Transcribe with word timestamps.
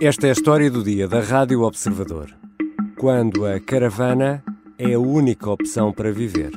Esta 0.00 0.26
é 0.26 0.28
a 0.28 0.32
história 0.32 0.70
do 0.70 0.84
dia 0.84 1.08
da 1.08 1.20
Rádio 1.20 1.62
Observador. 1.62 2.26
Quando 3.00 3.46
a 3.46 3.58
caravana 3.58 4.44
é 4.78 4.92
a 4.92 4.98
única 4.98 5.48
opção 5.48 5.90
para 5.90 6.12
viver. 6.12 6.50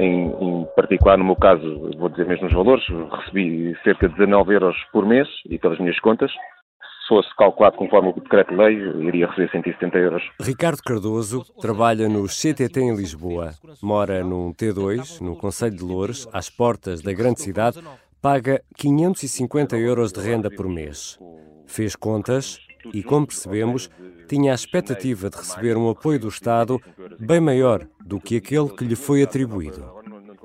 Em, 0.00 0.34
em, 0.40 0.66
particular, 0.74 1.16
no 1.16 1.24
meu 1.24 1.36
caso, 1.36 1.92
vou 1.96 2.08
dizer 2.08 2.26
mesmo 2.26 2.48
os 2.48 2.52
valores, 2.52 2.84
recebi 3.20 3.76
cerca 3.84 4.08
de 4.08 4.14
19 4.14 4.52
euros 4.52 4.76
por 4.92 5.06
mês 5.06 5.28
e 5.48 5.56
pelas 5.60 5.78
minhas 5.78 6.00
contas. 6.00 6.32
Se 6.32 7.08
fosse 7.08 7.28
calculado 7.36 7.76
conforme 7.76 8.08
o 8.08 8.12
decreto-lei, 8.14 8.78
iria 9.06 9.28
receber 9.28 9.50
170 9.52 9.96
euros. 9.96 10.22
Ricardo 10.40 10.82
Cardoso 10.82 11.44
trabalha 11.60 12.08
no 12.08 12.26
CTT 12.26 12.80
em 12.80 12.96
Lisboa. 12.96 13.52
Mora 13.80 14.24
num 14.24 14.52
T2, 14.52 15.20
no 15.20 15.36
Conselho 15.36 15.76
de 15.76 15.84
Loures, 15.84 16.28
às 16.32 16.50
portas 16.50 17.00
da 17.00 17.12
grande 17.12 17.40
cidade, 17.40 17.80
paga 18.20 18.62
550 18.76 19.78
euros 19.78 20.12
de 20.12 20.20
renda 20.20 20.50
por 20.50 20.68
mês. 20.68 21.18
Fez 21.66 21.96
contas 21.96 22.58
e, 22.92 23.02
como 23.02 23.26
percebemos, 23.26 23.88
tinha 24.28 24.52
a 24.52 24.54
expectativa 24.54 25.30
de 25.30 25.38
receber 25.38 25.76
um 25.76 25.88
apoio 25.88 26.20
do 26.20 26.28
Estado 26.28 26.78
bem 27.18 27.40
maior 27.40 27.86
do 28.04 28.20
que 28.20 28.36
aquele 28.36 28.68
que 28.68 28.84
lhe 28.84 28.94
foi 28.94 29.22
atribuído. 29.22 29.84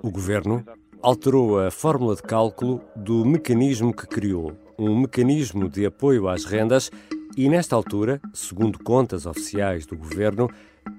O 0.01 0.09
governo 0.09 0.65
alterou 1.01 1.59
a 1.59 1.69
fórmula 1.69 2.15
de 2.15 2.23
cálculo 2.23 2.81
do 2.95 3.25
mecanismo 3.25 3.93
que 3.93 4.07
criou, 4.07 4.53
um 4.79 5.01
mecanismo 5.01 5.67
de 5.67 5.85
apoio 5.85 6.29
às 6.29 6.45
rendas, 6.45 6.89
e 7.35 7.49
nesta 7.49 7.75
altura, 7.75 8.21
segundo 8.33 8.79
contas 8.81 9.25
oficiais 9.25 9.85
do 9.85 9.97
governo, 9.97 10.49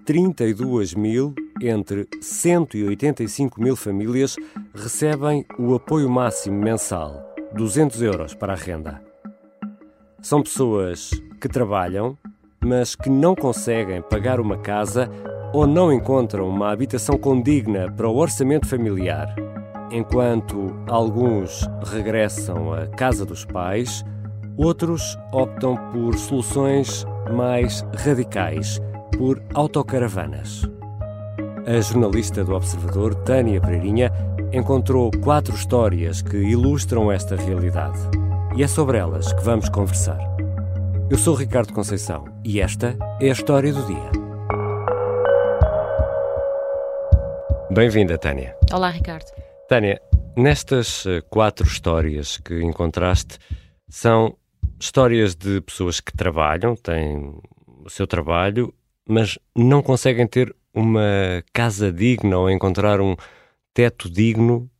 32 0.04 0.94
mil 0.94 1.34
entre 1.60 2.06
185 2.20 3.60
mil 3.60 3.74
famílias 3.74 4.36
recebem 4.74 5.44
o 5.58 5.74
apoio 5.74 6.08
máximo 6.08 6.62
mensal, 6.62 7.34
200 7.54 8.02
euros 8.02 8.34
para 8.34 8.52
a 8.52 8.56
renda. 8.56 9.02
São 10.20 10.42
pessoas 10.42 11.10
que 11.40 11.48
trabalham, 11.48 12.16
mas 12.64 12.94
que 12.94 13.08
não 13.08 13.34
conseguem 13.34 14.02
pagar 14.02 14.40
uma 14.40 14.58
casa 14.58 15.10
ou 15.52 15.66
não 15.66 15.92
encontram 15.92 16.48
uma 16.48 16.70
habitação 16.70 17.16
condigna 17.16 17.90
para 17.90 18.08
o 18.08 18.16
orçamento 18.16 18.66
familiar. 18.66 19.34
Enquanto 19.90 20.74
alguns 20.86 21.68
regressam 21.84 22.72
à 22.72 22.86
casa 22.88 23.24
dos 23.24 23.44
pais, 23.44 24.04
outros 24.56 25.16
optam 25.32 25.76
por 25.92 26.16
soluções 26.16 27.06
mais 27.32 27.82
radicais, 27.94 28.80
por 29.16 29.42
autocaravanas. 29.54 30.62
A 31.66 31.80
jornalista 31.80 32.44
do 32.44 32.54
Observador, 32.54 33.14
Tânia 33.24 33.60
Pereirinha, 33.60 34.12
encontrou 34.52 35.10
quatro 35.24 35.54
histórias 35.54 36.22
que 36.22 36.36
ilustram 36.36 37.10
esta 37.10 37.34
realidade. 37.34 37.98
E 38.56 38.62
é 38.62 38.68
sobre 38.68 38.98
elas 38.98 39.32
que 39.32 39.42
vamos 39.42 39.68
conversar. 39.68 40.18
Eu 41.10 41.16
sou 41.16 41.34
Ricardo 41.34 41.72
Conceição 41.72 42.24
e 42.44 42.60
esta 42.60 42.96
é 43.20 43.28
a 43.28 43.32
história 43.32 43.72
do 43.72 43.86
dia. 43.86 44.10
Bem-vinda, 47.70 48.18
Tânia. 48.18 48.56
Olá, 48.72 48.90
Ricardo. 48.90 49.26
Tânia, 49.68 50.00
nestas 50.36 51.04
eh, 51.06 51.20
quatro 51.28 51.66
histórias 51.66 52.38
que 52.38 52.62
encontraste, 52.62 53.38
são 53.88 54.36
histórias 54.78 55.34
de 55.34 55.60
pessoas 55.60 56.00
que 56.00 56.12
trabalham, 56.12 56.76
têm 56.76 57.38
o 57.84 57.90
seu 57.90 58.06
trabalho, 58.06 58.72
mas 59.08 59.38
não 59.54 59.82
conseguem 59.82 60.26
ter 60.26 60.54
uma 60.74 61.42
casa 61.52 61.92
digna 61.92 62.38
ou 62.38 62.50
encontrar 62.50 63.00
um 63.00 63.16
teto 63.72 64.10
digno 64.10 64.70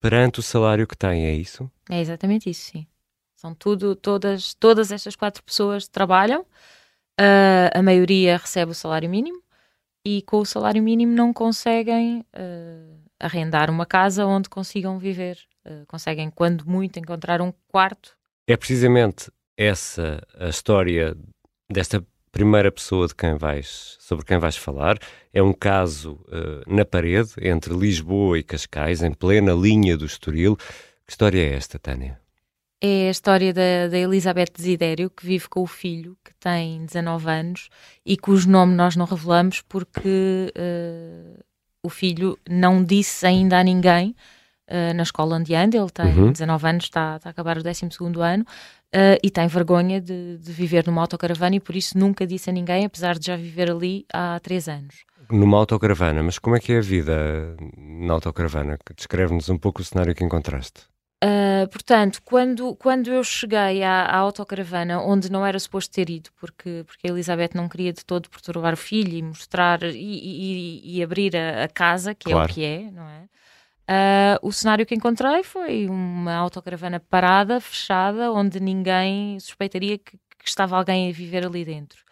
perante 0.00 0.40
o 0.40 0.42
salário 0.42 0.86
que 0.86 0.96
têm, 0.96 1.26
é 1.26 1.34
isso? 1.34 1.70
É 1.88 2.00
exatamente 2.00 2.48
isso, 2.48 2.70
sim. 2.72 2.86
São 3.36 3.54
tudo, 3.54 3.96
todas, 3.96 4.54
todas 4.54 4.92
estas 4.92 5.16
quatro 5.16 5.42
pessoas 5.42 5.88
trabalham, 5.88 6.42
uh, 6.42 7.70
a 7.72 7.82
maioria 7.82 8.36
recebe 8.36 8.72
o 8.72 8.74
salário 8.74 9.08
mínimo 9.08 9.42
e 10.04 10.22
com 10.22 10.38
o 10.38 10.46
salário 10.46 10.82
mínimo 10.82 11.12
não 11.14 11.32
conseguem 11.32 12.20
uh, 12.20 13.00
arrendar 13.18 13.70
uma 13.70 13.86
casa 13.86 14.26
onde 14.26 14.48
consigam 14.48 14.98
viver. 14.98 15.38
Uh, 15.66 15.84
conseguem, 15.86 16.30
quando 16.30 16.66
muito, 16.66 16.98
encontrar 16.98 17.40
um 17.40 17.52
quarto. 17.68 18.16
É 18.46 18.56
precisamente 18.56 19.30
essa 19.56 20.22
a 20.38 20.48
história 20.48 21.16
desta 21.70 22.04
primeira 22.32 22.70
pessoa 22.70 23.06
de 23.06 23.14
quem 23.14 23.36
vais, 23.36 23.96
sobre 24.00 24.24
quem 24.24 24.38
vais 24.38 24.56
falar. 24.56 24.98
É 25.32 25.42
um 25.42 25.52
caso 25.52 26.12
uh, 26.28 26.74
na 26.74 26.84
parede 26.84 27.32
entre 27.40 27.74
Lisboa 27.74 28.38
e 28.38 28.42
Cascais, 28.42 29.02
em 29.02 29.12
plena 29.12 29.52
linha 29.52 29.96
do 29.96 30.04
Estoril. 30.04 30.56
Que 30.56 31.12
história 31.12 31.40
é 31.40 31.54
esta, 31.54 31.78
Tânia? 31.78 32.20
É 32.82 33.08
a 33.08 33.10
história 33.10 33.52
da, 33.52 33.88
da 33.90 33.98
Elizabeth 33.98 34.52
Desidério, 34.56 35.10
que 35.10 35.26
vive 35.26 35.48
com 35.48 35.60
o 35.62 35.66
filho, 35.66 36.16
que 36.24 36.32
tem 36.40 36.86
19 36.86 37.28
anos 37.28 37.68
e 38.06 38.16
cujo 38.16 38.48
nome 38.48 38.74
nós 38.74 38.96
não 38.96 39.04
revelamos 39.04 39.60
porque 39.60 40.50
uh, 40.56 41.44
o 41.82 41.90
filho 41.90 42.38
não 42.48 42.82
disse 42.82 43.26
ainda 43.26 43.58
a 43.58 43.64
ninguém 43.64 44.16
uh, 44.66 44.94
na 44.94 45.02
escola 45.02 45.36
onde 45.36 45.54
anda. 45.54 45.76
Ele 45.76 45.90
tem 45.90 46.06
uhum. 46.06 46.32
19 46.32 46.68
anos, 46.68 46.84
está, 46.84 47.16
está 47.16 47.28
a 47.28 47.32
acabar 47.32 47.58
o 47.58 47.62
12 47.62 47.86
ano. 48.22 48.46
Uh, 48.94 49.14
e 49.22 49.30
tem 49.30 49.46
vergonha 49.46 50.00
de, 50.00 50.38
de, 50.38 50.52
viver 50.52 50.84
numa 50.84 51.02
autocaravana 51.02 51.54
e 51.54 51.60
por 51.60 51.76
isso 51.76 51.96
nunca 51.96 52.26
disse 52.26 52.50
a 52.50 52.52
ninguém, 52.52 52.84
apesar 52.84 53.16
de 53.16 53.26
já 53.26 53.36
viver 53.36 53.70
ali 53.70 54.04
há 54.12 54.40
três 54.40 54.68
anos. 54.68 55.04
Numa 55.30 55.58
autocaravana, 55.58 56.24
mas 56.24 56.40
como 56.40 56.56
é 56.56 56.60
que 56.60 56.72
é 56.72 56.78
a 56.78 56.80
vida 56.80 57.56
na 57.76 58.14
autocaravana? 58.14 58.76
Descreve-nos 58.96 59.48
um 59.48 59.56
pouco 59.56 59.80
o 59.80 59.84
cenário 59.84 60.12
que 60.12 60.24
encontraste. 60.24 60.90
Uh, 61.22 61.68
portanto, 61.68 62.20
quando, 62.24 62.74
quando 62.76 63.12
eu 63.12 63.22
cheguei 63.22 63.82
à, 63.82 64.06
à, 64.06 64.16
autocaravana, 64.16 65.02
onde 65.02 65.30
não 65.30 65.44
era 65.44 65.58
suposto 65.58 65.94
ter 65.94 66.08
ido, 66.08 66.30
porque, 66.40 66.82
porque 66.86 67.06
a 67.06 67.10
Elizabeth 67.10 67.50
não 67.54 67.68
queria 67.68 67.92
de 67.92 68.02
todo 68.04 68.30
perturbar 68.30 68.72
o 68.72 68.76
filho 68.76 69.12
e 69.12 69.22
mostrar 69.22 69.82
e, 69.82 69.94
e, 69.94 70.96
e 70.96 71.02
abrir 71.02 71.36
a, 71.36 71.64
a, 71.64 71.68
casa, 71.68 72.14
que 72.14 72.30
claro. 72.30 72.48
é 72.48 72.50
o 72.50 72.54
que 72.54 72.64
é, 72.64 72.90
não 72.90 73.06
é? 73.06 73.28
Uh, 73.90 74.38
o 74.40 74.52
cenário 74.52 74.86
que 74.86 74.94
encontrei 74.94 75.42
foi 75.42 75.88
uma 75.88 76.32
autocaravana 76.34 77.00
parada, 77.00 77.60
fechada, 77.60 78.30
onde 78.30 78.60
ninguém 78.60 79.40
suspeitaria 79.40 79.98
que, 79.98 80.16
que, 80.16 80.48
estava 80.48 80.76
alguém 80.76 81.10
a 81.10 81.12
viver 81.12 81.44
ali 81.44 81.64
dentro. 81.64 82.04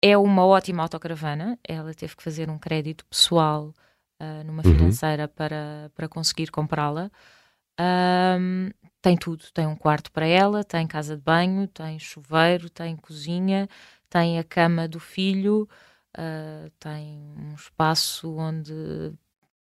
É 0.00 0.16
uma 0.16 0.46
ótima 0.46 0.82
autocaravana, 0.82 1.58
ela 1.62 1.92
teve 1.92 2.16
que 2.16 2.22
fazer 2.22 2.48
um 2.48 2.58
crédito 2.58 3.04
pessoal 3.04 3.74
uh, 4.18 4.44
numa 4.46 4.62
uhum. 4.64 4.72
financeira 4.72 5.28
para, 5.28 5.90
para 5.94 6.08
conseguir 6.08 6.50
comprá-la. 6.50 7.10
Um, 7.78 8.70
tem 9.02 9.14
tudo, 9.14 9.44
tem 9.52 9.66
um 9.66 9.76
quarto 9.76 10.10
para 10.10 10.26
ela, 10.26 10.64
tem 10.64 10.86
casa 10.86 11.16
de 11.16 11.22
banho, 11.22 11.68
tem 11.68 11.98
chuveiro, 11.98 12.70
tem 12.70 12.96
cozinha, 12.96 13.68
tem 14.08 14.38
a 14.38 14.44
cama 14.44 14.88
do 14.88 14.98
filho, 14.98 15.68
uh, 16.16 16.70
tem 16.78 17.34
um 17.36 17.54
espaço 17.54 18.34
onde 18.36 19.12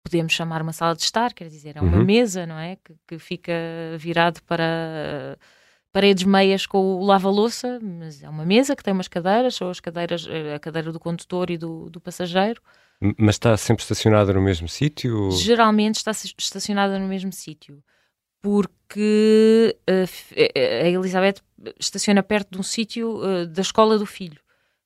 podemos 0.03 0.33
chamar 0.33 0.61
uma 0.61 0.73
sala 0.73 0.95
de 0.95 1.01
estar, 1.01 1.33
quer 1.33 1.47
dizer, 1.47 1.77
é 1.77 1.81
uma 1.81 1.97
uhum. 1.97 2.03
mesa, 2.03 2.45
não 2.45 2.59
é? 2.59 2.75
Que, 2.75 2.95
que, 3.07 3.19
fica 3.19 3.53
virado 3.97 4.41
para 4.43 5.37
paredes 5.91 6.23
meias 6.23 6.65
com 6.65 6.77
o 6.77 7.05
lava-louça, 7.05 7.79
mas 7.81 8.21
é 8.21 8.29
uma 8.29 8.45
mesa 8.45 8.75
que 8.75 8.83
tem 8.83 8.93
umas 8.93 9.07
cadeiras, 9.07 9.55
são 9.55 9.69
as 9.69 9.79
cadeiras, 9.79 10.27
a 10.53 10.59
cadeira 10.59 10.91
do 10.91 10.99
condutor 10.99 11.49
e 11.49 11.57
do, 11.57 11.89
do 11.89 12.01
passageiro. 12.01 12.61
Mas 13.17 13.35
está 13.35 13.55
sempre 13.57 13.83
estacionada 13.83 14.33
no 14.33 14.41
mesmo 14.41 14.67
sítio? 14.67 15.31
Geralmente 15.31 15.95
está 15.95 16.11
estacionada 16.11 16.99
no 16.99 17.07
mesmo 17.07 17.31
sítio, 17.31 17.83
porque 18.41 19.75
uh, 19.89 20.83
a 20.83 20.87
Elizabeth 20.87 21.41
estaciona 21.79 22.23
perto 22.23 22.51
de 22.51 22.59
um 22.59 22.63
sítio 22.63 23.21
da 23.47 23.61
escola 23.61 23.97
do 23.97 24.05
filho. 24.05 24.43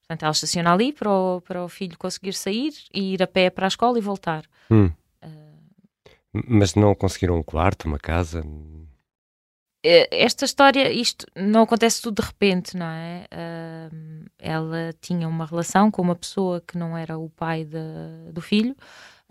Portanto, 0.08 0.24
ela 0.24 0.32
estaciona 0.32 0.72
ali 0.72 0.94
para 0.94 1.12
o, 1.12 1.42
para 1.42 1.64
o 1.64 1.68
filho 1.68 1.98
conseguir 1.98 2.34
sair 2.34 2.74
e 2.94 3.14
ir 3.14 3.22
a 3.22 3.28
pé 3.28 3.50
para 3.50 3.66
a 3.66 3.68
escola 3.68 3.98
e 3.98 4.02
voltar. 4.02 4.46
Hum. 4.72 4.90
Mas 6.34 6.76
não 6.76 6.94
conseguiram 6.94 7.38
um 7.38 7.44
quarto, 7.44 7.88
uma 7.88 7.98
casa? 7.98 8.44
É, 9.86 10.24
esta 10.24 10.44
história, 10.44 10.92
isto 10.92 11.26
não 11.36 11.64
acontece 11.64 12.02
tudo 12.02 12.22
de 12.22 12.28
repente, 12.28 12.76
não 12.76 12.88
é? 12.88 13.26
Ela 14.38 14.94
tinha 15.00 15.28
uma 15.28 15.46
relação 15.46 15.90
com 15.90 16.02
uma 16.02 16.16
pessoa 16.16 16.62
que 16.62 16.78
não 16.78 16.98
era 16.98 17.18
o 17.18 17.30
pai 17.30 17.64
de, 17.64 18.32
do 18.34 18.42
filho, 18.42 18.76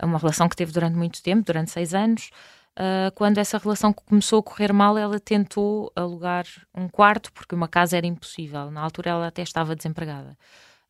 uma 0.01 0.17
relação 0.17 0.49
que 0.49 0.55
teve 0.55 0.71
durante 0.71 0.95
muito 0.95 1.21
tempo, 1.21 1.45
durante 1.45 1.71
seis 1.71 1.93
anos. 1.93 2.31
Uh, 2.77 3.11
quando 3.15 3.39
essa 3.39 3.57
relação 3.57 3.91
começou 3.91 4.39
a 4.39 4.43
correr 4.43 4.71
mal, 4.71 4.97
ela 4.97 5.19
tentou 5.19 5.91
alugar 5.95 6.45
um 6.75 6.87
quarto, 6.87 7.33
porque 7.33 7.55
uma 7.55 7.67
casa 7.67 7.97
era 7.97 8.05
impossível. 8.05 8.69
Na 8.69 8.81
altura, 8.81 9.09
ela 9.11 9.27
até 9.27 9.41
estava 9.41 9.75
desempregada. 9.75 10.37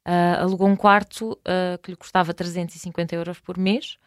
Uh, 0.06 0.42
alugou 0.42 0.68
um 0.68 0.75
quarto 0.75 1.38
que 1.83 1.92
lhe 1.92 1.98
custava 1.98 2.33
350 2.33 3.15
euros 3.15 3.39
por 3.39 3.57
mês 3.57 3.98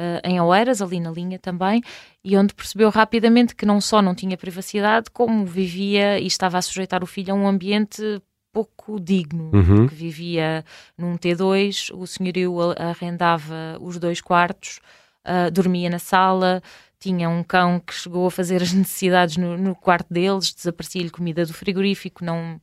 uh, 0.00 0.26
em 0.26 0.40
Oeiras, 0.40 0.80
ali 0.80 0.98
na 0.98 1.10
linha 1.10 1.38
também, 1.38 1.82
e 2.24 2.36
onde 2.36 2.54
percebeu 2.54 2.88
rapidamente 2.88 3.54
que 3.54 3.66
não 3.66 3.80
só 3.80 4.00
não 4.00 4.14
tinha 4.14 4.36
privacidade, 4.36 5.10
como 5.10 5.44
vivia 5.44 6.18
e 6.18 6.26
estava 6.26 6.58
a 6.58 6.62
sujeitar 6.62 7.04
o 7.04 7.06
filho 7.06 7.34
a 7.34 7.36
um 7.36 7.46
ambiente 7.46 8.22
pouco 8.52 8.98
digno, 8.98 9.50
uhum. 9.54 9.76
porque 9.76 9.94
vivia 9.94 10.64
num 10.98 11.16
T2, 11.16 11.94
o 11.94 12.06
senhorio 12.06 12.56
arrendava 12.76 13.78
os 13.80 13.98
dois 13.98 14.20
quartos, 14.20 14.80
uh, 15.24 15.50
dormia 15.52 15.88
na 15.88 15.98
sala, 16.00 16.60
tinha 16.98 17.28
um 17.28 17.44
cão 17.44 17.78
que 17.78 17.94
chegou 17.94 18.26
a 18.26 18.30
fazer 18.30 18.62
as 18.62 18.72
necessidades 18.74 19.36
no, 19.36 19.56
no 19.56 19.74
quarto 19.74 20.12
deles, 20.12 20.52
desaparecia-lhe 20.52 21.10
comida 21.10 21.46
do 21.46 21.54
frigorífico, 21.54 22.24
não, 22.24 22.60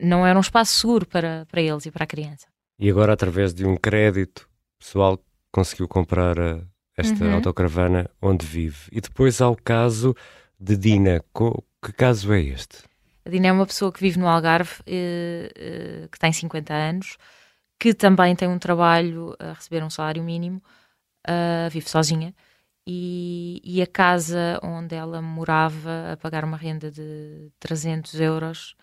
não 0.00 0.26
era 0.26 0.38
um 0.38 0.42
espaço 0.42 0.78
seguro 0.78 1.06
para, 1.06 1.46
para 1.50 1.60
eles 1.60 1.86
e 1.86 1.90
para 1.90 2.04
a 2.04 2.06
criança. 2.06 2.46
E 2.78 2.90
agora, 2.90 3.14
através 3.14 3.54
de 3.54 3.66
um 3.66 3.76
crédito, 3.76 4.48
pessoal 4.78 5.18
conseguiu 5.56 5.88
comprar 5.88 6.38
a, 6.38 6.60
esta 6.94 7.24
uhum. 7.24 7.36
autocaravana 7.36 8.10
onde 8.20 8.44
vive. 8.44 8.90
E 8.92 9.00
depois 9.00 9.40
há 9.40 9.48
o 9.48 9.56
caso 9.56 10.14
de 10.60 10.76
Dina. 10.76 11.24
Que 11.82 11.92
caso 11.94 12.30
é 12.34 12.40
este? 12.42 12.84
A 13.24 13.30
Dina 13.30 13.46
é 13.46 13.52
uma 13.52 13.64
pessoa 13.64 13.90
que 13.90 14.00
vive 14.00 14.18
no 14.18 14.28
Algarve, 14.28 14.82
eh, 14.86 15.50
eh, 15.56 16.08
que 16.12 16.18
tem 16.18 16.30
50 16.30 16.74
anos, 16.74 17.16
que 17.80 17.94
também 17.94 18.36
tem 18.36 18.46
um 18.46 18.58
trabalho 18.58 19.34
a 19.38 19.54
receber 19.54 19.82
um 19.82 19.88
salário 19.88 20.22
mínimo, 20.22 20.62
uh, 21.26 21.70
vive 21.70 21.88
sozinha, 21.88 22.34
e, 22.86 23.60
e, 23.64 23.82
a 23.82 23.86
casa 23.86 24.60
onde 24.62 24.94
ela 24.94 25.20
morava 25.20 26.12
a 26.12 26.16
pagar 26.16 26.44
uma 26.44 26.56
renda 26.56 26.90
de 26.90 27.50
300 27.58 28.20
euros, 28.20 28.76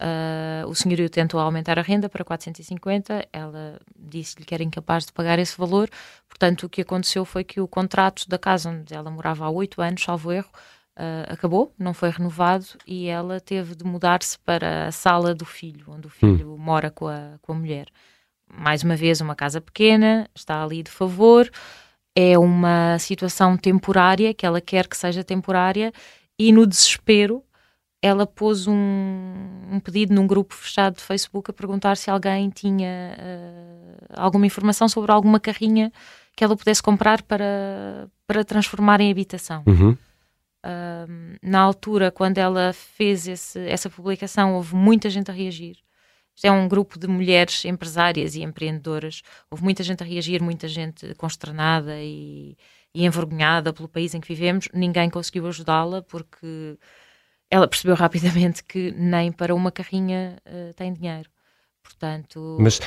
uh, 0.00 0.68
o 0.68 0.74
senhorio 0.74 1.08
tentou 1.08 1.40
aumentar 1.40 1.78
a 1.78 1.82
renda 1.82 2.08
para 2.08 2.24
450, 2.24 3.28
ela 3.32 3.78
disse-lhe 3.98 4.44
que 4.44 4.54
era 4.54 4.62
incapaz 4.62 5.06
de 5.06 5.12
pagar 5.12 5.38
esse 5.38 5.56
valor, 5.56 5.88
portanto 6.28 6.64
o 6.64 6.68
que 6.68 6.82
aconteceu 6.82 7.24
foi 7.24 7.44
que 7.44 7.60
o 7.60 7.68
contrato 7.68 8.28
da 8.28 8.38
casa 8.38 8.70
onde 8.70 8.94
ela 8.94 9.10
morava 9.10 9.44
há 9.44 9.50
oito 9.50 9.80
anos, 9.82 10.02
salvo 10.02 10.32
erro, 10.32 10.50
Uh, 10.98 11.28
acabou, 11.30 11.74
não 11.78 11.92
foi 11.92 12.08
renovado 12.08 12.64
e 12.86 13.06
ela 13.06 13.38
teve 13.38 13.74
de 13.74 13.84
mudar-se 13.84 14.38
para 14.38 14.86
a 14.86 14.90
sala 14.90 15.34
do 15.34 15.44
filho, 15.44 15.84
onde 15.88 16.06
o 16.06 16.10
filho 16.10 16.54
hum. 16.54 16.56
mora 16.56 16.90
com 16.90 17.06
a, 17.06 17.34
com 17.42 17.52
a 17.52 17.54
mulher. 17.54 17.88
Mais 18.50 18.82
uma 18.82 18.96
vez, 18.96 19.20
uma 19.20 19.34
casa 19.34 19.60
pequena, 19.60 20.26
está 20.34 20.64
ali 20.64 20.82
de 20.82 20.90
favor, 20.90 21.50
é 22.14 22.38
uma 22.38 22.98
situação 22.98 23.58
temporária, 23.58 24.32
que 24.32 24.46
ela 24.46 24.58
quer 24.58 24.88
que 24.88 24.96
seja 24.96 25.22
temporária, 25.22 25.92
e 26.38 26.50
no 26.50 26.66
desespero 26.66 27.44
ela 28.06 28.26
pôs 28.26 28.66
um, 28.66 28.74
um 29.70 29.80
pedido 29.80 30.14
num 30.14 30.26
grupo 30.26 30.54
fechado 30.54 30.96
de 30.96 31.02
Facebook 31.02 31.50
a 31.50 31.54
perguntar 31.54 31.96
se 31.96 32.10
alguém 32.10 32.48
tinha 32.50 33.16
uh, 33.18 34.06
alguma 34.16 34.46
informação 34.46 34.88
sobre 34.88 35.10
alguma 35.12 35.40
carrinha 35.40 35.92
que 36.36 36.44
ela 36.44 36.56
pudesse 36.56 36.82
comprar 36.82 37.22
para, 37.22 38.08
para 38.26 38.44
transformar 38.44 39.00
em 39.00 39.10
habitação. 39.10 39.62
Uhum. 39.66 39.90
Uh, 39.90 41.36
na 41.42 41.60
altura, 41.60 42.10
quando 42.10 42.38
ela 42.38 42.72
fez 42.72 43.26
esse, 43.26 43.58
essa 43.68 43.90
publicação, 43.90 44.54
houve 44.54 44.74
muita 44.74 45.10
gente 45.10 45.30
a 45.30 45.34
reagir. 45.34 45.76
Isto 46.34 46.44
é 46.44 46.50
um 46.50 46.68
grupo 46.68 46.98
de 46.98 47.08
mulheres 47.08 47.64
empresárias 47.64 48.36
e 48.36 48.42
empreendedoras. 48.42 49.22
Houve 49.50 49.64
muita 49.64 49.82
gente 49.82 50.02
a 50.02 50.06
reagir, 50.06 50.42
muita 50.42 50.68
gente 50.68 51.14
consternada 51.14 51.96
e, 51.98 52.56
e 52.94 53.06
envergonhada 53.06 53.72
pelo 53.72 53.88
país 53.88 54.14
em 54.14 54.20
que 54.20 54.28
vivemos. 54.28 54.68
Ninguém 54.74 55.08
conseguiu 55.08 55.46
ajudá-la 55.46 56.02
porque 56.02 56.78
ela 57.50 57.68
percebeu 57.68 57.94
rapidamente 57.96 58.62
que 58.64 58.92
nem 58.92 59.32
para 59.32 59.54
uma 59.54 59.70
carrinha 59.70 60.38
uh, 60.46 60.74
tem 60.74 60.92
dinheiro. 60.92 61.28
Portanto... 61.82 62.56
Mas 62.60 62.80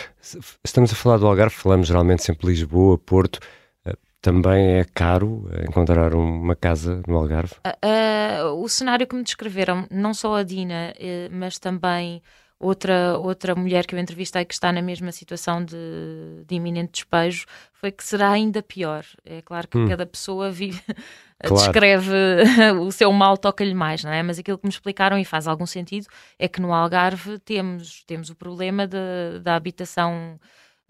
estamos 0.63 0.91
a 0.91 0.95
falar 0.95 1.17
do 1.17 1.27
Algarve, 1.27 1.55
falamos 1.55 1.87
geralmente 1.87 2.23
sempre 2.23 2.47
Lisboa, 2.47 2.97
Porto. 2.97 3.39
Uh, 3.85 3.97
também 4.21 4.79
é 4.79 4.83
caro 4.83 5.49
encontrar 5.67 6.13
uma 6.13 6.55
casa 6.55 7.01
no 7.07 7.17
Algarve? 7.17 7.55
Uh, 7.65 8.61
o 8.61 8.67
cenário 8.67 9.07
que 9.07 9.15
me 9.15 9.23
descreveram, 9.23 9.87
não 9.89 10.13
só 10.13 10.35
a 10.35 10.43
Dina, 10.43 10.93
mas 11.31 11.57
também 11.57 12.21
outra, 12.59 13.17
outra 13.17 13.55
mulher 13.55 13.85
que 13.85 13.95
eu 13.95 13.99
entrevistei 13.99 14.43
que 14.43 14.53
está 14.53 14.71
na 14.71 14.81
mesma 14.81 15.11
situação 15.11 15.63
de, 15.63 16.43
de 16.45 16.55
iminente 16.55 16.91
despejo 16.91 17.45
foi 17.71 17.91
que 17.91 18.03
será 18.03 18.31
ainda 18.31 18.61
pior. 18.61 19.05
É 19.23 19.41
claro 19.41 19.67
que 19.67 19.77
hum. 19.77 19.87
cada 19.87 20.05
pessoa 20.05 20.51
vive, 20.51 20.81
claro. 21.41 21.55
descreve 21.55 22.13
o 22.81 22.91
seu 22.91 23.11
mal 23.13 23.37
toca-lhe 23.37 23.73
mais, 23.73 24.03
não 24.03 24.11
é? 24.11 24.21
Mas 24.21 24.37
aquilo 24.37 24.57
que 24.57 24.65
me 24.65 24.71
explicaram 24.71 25.17
e 25.17 25.23
faz 25.23 25.47
algum 25.47 25.65
sentido 25.65 26.07
é 26.37 26.47
que 26.47 26.59
no 26.59 26.73
Algarve 26.73 27.39
temos, 27.39 28.03
temos 28.05 28.29
o 28.29 28.35
problema 28.35 28.85
de, 28.85 29.39
da 29.41 29.55
habitação 29.55 30.39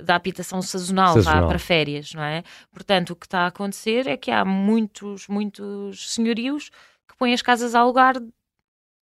da 0.02 0.16
habitação 0.16 0.62
sazonal, 0.62 1.16
sazonal. 1.16 1.50
para 1.50 1.60
férias, 1.60 2.14
não 2.14 2.24
é? 2.24 2.42
Portanto, 2.72 3.10
o 3.10 3.16
que 3.18 3.26
está 3.26 3.42
a 3.42 3.48
acontecer 3.48 4.08
é 4.08 4.16
que 4.16 4.32
há 4.32 4.46
muitos, 4.46 5.28
muitos 5.28 6.14
senhorios 6.14 6.70
que 7.06 7.18
põem 7.18 7.34
as 7.34 7.42
casas 7.42 7.76
a 7.76 7.82
alugar 7.82 8.16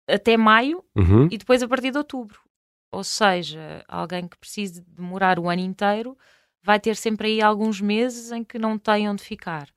até 0.06 0.36
maio 0.36 0.84
uhum. 0.94 1.26
e 1.30 1.38
depois 1.38 1.62
a 1.62 1.68
partir 1.68 1.90
de 1.90 1.96
outubro. 1.96 2.43
Ou 2.94 3.02
seja, 3.02 3.84
alguém 3.88 4.28
que 4.28 4.38
precise 4.38 4.80
demorar 4.80 5.38
o 5.38 5.50
ano 5.50 5.62
inteiro 5.62 6.16
vai 6.62 6.78
ter 6.78 6.94
sempre 6.94 7.26
aí 7.26 7.42
alguns 7.42 7.80
meses 7.80 8.30
em 8.30 8.44
que 8.44 8.56
não 8.56 8.78
tem 8.78 9.08
onde 9.08 9.22
ficar. 9.22 9.68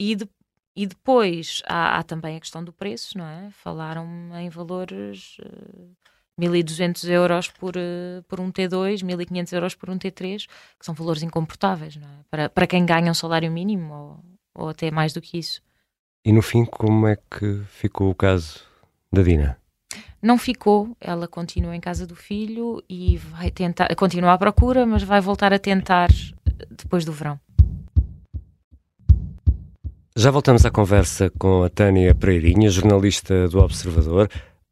E, 0.00 0.16
de, 0.16 0.26
e 0.74 0.86
depois 0.86 1.60
há, 1.66 1.98
há, 1.98 2.02
também 2.02 2.36
a 2.36 2.40
questão 2.40 2.64
do 2.64 2.72
preço, 2.72 3.18
não 3.18 3.26
é? 3.26 3.50
Falaram 3.50 4.06
em 4.34 4.48
valores 4.48 5.36
uh, 5.40 5.94
eh, 6.40 6.48
1.200 6.48 7.08
euros 7.10 7.48
por, 7.50 7.76
uh, 7.76 8.22
por 8.26 8.40
um 8.40 8.50
T2, 8.50 9.04
1.500 9.04 9.52
euros 9.52 9.74
por 9.74 9.90
um 9.90 9.98
T3, 9.98 10.46
que 10.78 10.86
são 10.86 10.94
valores 10.94 11.22
incomportáveis, 11.22 11.96
não 11.96 12.08
é? 12.08 12.24
Para, 12.30 12.48
para 12.48 12.66
quem 12.66 12.86
ganha 12.86 13.10
um 13.10 13.14
salário 13.14 13.52
mínimo 13.52 13.94
ou, 13.94 14.64
ou 14.64 14.68
até 14.70 14.90
mais 14.90 15.12
do 15.12 15.20
que 15.20 15.38
isso. 15.38 15.62
E 16.24 16.32
no 16.32 16.40
fim, 16.40 16.64
como 16.64 17.06
é 17.06 17.16
que 17.16 17.62
ficou 17.66 18.10
o 18.10 18.14
caso 18.14 18.60
da 19.12 19.22
Dina? 19.22 19.61
Não 20.20 20.38
ficou, 20.38 20.96
ela 21.00 21.26
continua 21.26 21.74
em 21.74 21.80
casa 21.80 22.06
do 22.06 22.14
filho 22.14 22.82
e 22.88 23.16
vai 23.16 23.50
tentar, 23.50 23.94
continua 23.96 24.32
à 24.32 24.38
procura, 24.38 24.86
mas 24.86 25.02
vai 25.02 25.20
voltar 25.20 25.52
a 25.52 25.58
tentar 25.58 26.08
depois 26.70 27.04
do 27.04 27.12
verão. 27.12 27.38
Já 30.14 30.30
voltamos 30.30 30.66
à 30.66 30.70
conversa 30.70 31.30
com 31.38 31.62
a 31.64 31.70
Tânia 31.70 32.14
Pereirinha, 32.14 32.68
jornalista 32.68 33.48
do 33.48 33.58
Observador. 33.58 34.28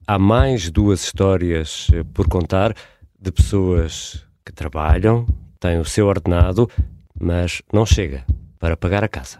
Há 0.06 0.18
mais 0.18 0.70
duas 0.70 1.02
histórias 1.02 1.88
eh, 1.94 2.04
por 2.12 2.28
contar 2.28 2.74
de 3.18 3.32
pessoas 3.32 4.26
que 4.44 4.52
trabalham, 4.52 5.26
têm 5.58 5.78
o 5.78 5.84
seu 5.84 6.06
ordenado, 6.06 6.68
mas 7.18 7.62
não 7.72 7.86
chega 7.86 8.24
para 8.58 8.76
pagar 8.76 9.02
a 9.02 9.08
casa. 9.08 9.38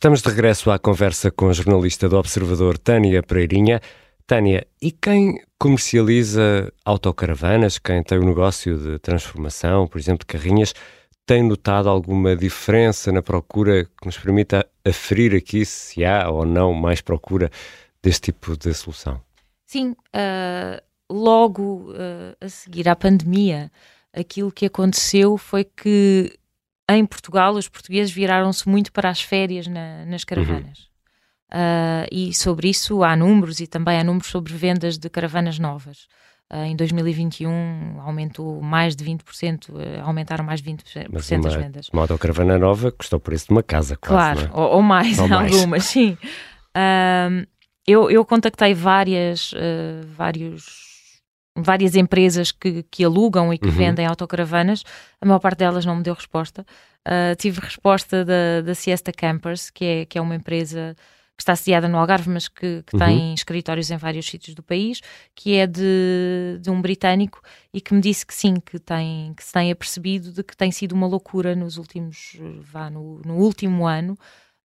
Estamos 0.00 0.22
de 0.22 0.30
regresso 0.30 0.70
à 0.70 0.78
conversa 0.78 1.30
com 1.30 1.50
a 1.50 1.52
jornalista 1.52 2.08
do 2.08 2.16
Observador 2.16 2.78
Tânia 2.78 3.22
Pereirinha. 3.22 3.82
Tânia, 4.26 4.66
e 4.80 4.90
quem 4.90 5.38
comercializa 5.58 6.72
autocaravanas, 6.82 7.76
quem 7.76 8.02
tem 8.02 8.16
o 8.16 8.24
negócio 8.24 8.78
de 8.78 8.98
transformação, 8.98 9.86
por 9.86 9.98
exemplo, 9.98 10.20
de 10.20 10.32
carrinhas, 10.32 10.72
tem 11.26 11.46
notado 11.46 11.90
alguma 11.90 12.34
diferença 12.34 13.12
na 13.12 13.20
procura 13.20 13.84
que 13.84 14.06
nos 14.06 14.16
permita 14.16 14.66
aferir 14.88 15.36
aqui 15.36 15.66
se 15.66 16.02
há 16.02 16.30
ou 16.30 16.46
não 16.46 16.72
mais 16.72 17.02
procura 17.02 17.50
deste 18.02 18.32
tipo 18.32 18.56
de 18.56 18.72
solução? 18.72 19.20
Sim, 19.66 19.90
uh, 19.90 20.82
logo 21.12 21.90
uh, 21.90 22.34
a 22.40 22.48
seguir 22.48 22.88
à 22.88 22.96
pandemia, 22.96 23.70
aquilo 24.14 24.50
que 24.50 24.64
aconteceu 24.64 25.36
foi 25.36 25.62
que 25.62 26.39
em 26.96 27.06
Portugal, 27.06 27.54
os 27.54 27.68
portugueses 27.68 28.12
viraram-se 28.12 28.68
muito 28.68 28.92
para 28.92 29.08
as 29.08 29.20
férias 29.20 29.66
na, 29.66 30.04
nas 30.04 30.24
caravanas. 30.24 30.78
Uhum. 30.78 30.90
Uh, 31.52 32.06
e 32.12 32.32
sobre 32.32 32.68
isso 32.68 33.02
há 33.02 33.16
números 33.16 33.58
e 33.58 33.66
também 33.66 33.98
há 33.98 34.04
números 34.04 34.30
sobre 34.30 34.52
vendas 34.54 34.96
de 34.96 35.10
caravanas 35.10 35.58
novas. 35.58 36.06
Uh, 36.52 36.64
em 36.64 36.76
2021 36.76 38.00
aumentou 38.00 38.60
mais 38.60 38.94
de 38.94 39.04
20%, 39.04 39.68
uh, 39.68 39.74
ah, 40.00 40.06
aumentaram 40.06 40.44
mais 40.44 40.60
de 40.62 40.70
20% 40.70 41.08
Mas 41.12 41.30
uma, 41.30 41.48
as 41.48 41.54
vendas. 41.54 41.88
Uma 41.92 42.02
autocaravana 42.02 42.58
nova 42.58 42.90
custou 42.92 43.18
o 43.18 43.20
preço 43.20 43.46
de 43.46 43.52
uma 43.52 43.62
casa, 43.62 43.96
quase, 43.96 44.44
Claro, 44.44 44.52
é? 44.52 44.60
ou, 44.60 44.76
ou, 44.76 44.82
mais, 44.82 45.18
ou 45.18 45.24
algumas, 45.32 45.66
mais. 45.66 45.84
sim. 45.84 46.16
eu, 47.86 48.10
eu 48.10 48.24
contactei 48.24 48.74
várias, 48.74 49.52
vários 50.06 50.89
várias 51.62 51.94
empresas 51.94 52.52
que, 52.52 52.82
que 52.90 53.04
alugam 53.04 53.52
e 53.52 53.58
que 53.58 53.68
uhum. 53.68 53.74
vendem 53.74 54.06
autocaravanas, 54.06 54.82
a 55.20 55.26
maior 55.26 55.38
parte 55.38 55.58
delas 55.58 55.84
não 55.84 55.96
me 55.96 56.02
deu 56.02 56.14
resposta. 56.14 56.64
Uh, 57.06 57.34
tive 57.36 57.60
resposta 57.60 58.24
da, 58.24 58.60
da 58.64 58.74
Siesta 58.74 59.12
Campers, 59.12 59.70
que 59.70 59.84
é, 59.84 60.04
que 60.04 60.18
é 60.18 60.20
uma 60.20 60.34
empresa 60.34 60.94
que 61.40 61.42
está 61.42 61.56
sediada 61.56 61.88
no 61.88 61.96
Algarve, 61.96 62.28
mas 62.28 62.48
que, 62.48 62.82
que 62.86 62.94
uhum. 62.94 63.00
tem 63.00 63.34
escritórios 63.34 63.90
em 63.90 63.96
vários 63.96 64.26
sítios 64.26 64.54
do 64.54 64.62
país, 64.62 65.00
que 65.34 65.56
é 65.56 65.66
de, 65.66 66.58
de 66.60 66.70
um 66.70 66.82
britânico 66.82 67.40
e 67.72 67.80
que 67.80 67.94
me 67.94 68.00
disse 68.02 68.26
que 68.26 68.34
sim, 68.34 68.56
que, 68.56 68.78
tem, 68.78 69.32
que 69.32 69.42
se 69.42 69.50
tem 69.50 69.72
apercebido 69.72 70.32
de 70.32 70.44
que 70.44 70.54
tem 70.54 70.70
sido 70.70 70.92
uma 70.92 71.06
loucura 71.06 71.56
nos 71.56 71.78
últimos, 71.78 72.36
vá, 72.60 72.90
no, 72.90 73.22
no 73.24 73.36
último 73.36 73.86
ano, 73.86 74.18